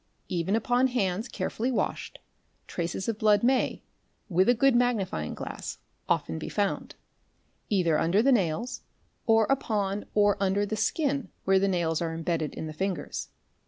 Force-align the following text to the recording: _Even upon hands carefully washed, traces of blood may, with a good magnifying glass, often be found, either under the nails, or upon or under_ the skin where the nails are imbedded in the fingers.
_Even 0.29 0.55
upon 0.55 0.87
hands 0.87 1.27
carefully 1.27 1.69
washed, 1.71 2.17
traces 2.65 3.07
of 3.07 3.19
blood 3.19 3.43
may, 3.43 3.83
with 4.29 4.49
a 4.49 4.55
good 4.55 4.75
magnifying 4.75 5.35
glass, 5.35 5.77
often 6.09 6.39
be 6.39 6.49
found, 6.49 6.95
either 7.69 7.99
under 7.99 8.23
the 8.23 8.31
nails, 8.31 8.81
or 9.27 9.45
upon 9.45 10.05
or 10.15 10.37
under_ 10.41 10.65
the 10.69 10.75
skin 10.75 11.29
where 11.43 11.59
the 11.59 11.67
nails 11.67 12.01
are 12.01 12.13
imbedded 12.15 12.55
in 12.55 12.65
the 12.65 12.73
fingers. 12.73 13.27